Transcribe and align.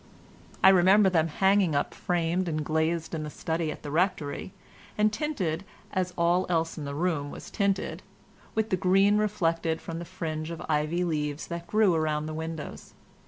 I 0.63 0.69
remember 0.69 1.11
them 1.11 1.27
as 1.27 1.33
hanging 1.35 1.75
up 1.75 1.93
framed 1.93 2.49
and 2.49 2.65
glazed 2.65 3.13
in 3.13 3.21
the 3.21 3.29
study 3.29 3.71
at 3.71 3.83
the 3.83 3.91
Rectory, 3.91 4.51
and 4.97 5.13
tinted, 5.13 5.63
as 5.93 6.11
all 6.17 6.47
else 6.49 6.75
in 6.75 6.85
the 6.85 6.95
room 6.95 7.29
was 7.29 7.51
tinted, 7.51 8.01
with 8.55 8.71
the 8.71 8.77
green 8.77 9.19
reflected 9.19 9.79
from 9.79 9.99
the 9.99 10.05
fringe 10.05 10.49
of 10.49 10.59
ivy 10.67 11.03
leaves 11.03 11.45
that 11.49 11.67
grew 11.67 11.93
around 11.93 12.25
the 12.25 12.33
windows. 12.33 12.95